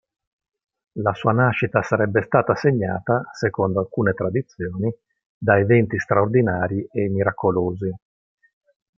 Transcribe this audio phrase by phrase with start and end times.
[0.93, 4.91] La sua nascita sarebbe stata segnata, secondo alcune tradizioni,
[5.37, 7.95] da eventi straordinari e miracolosi.